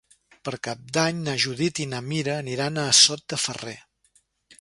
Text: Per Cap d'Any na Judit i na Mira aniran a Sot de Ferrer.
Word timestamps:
Per 0.47 0.51
Cap 0.67 0.79
d'Any 0.97 1.19
na 1.27 1.35
Judit 1.43 1.81
i 1.83 1.85
na 1.91 1.99
Mira 2.05 2.37
aniran 2.45 2.81
a 2.85 2.87
Sot 3.01 3.23
de 3.35 3.39
Ferrer. 3.43 3.75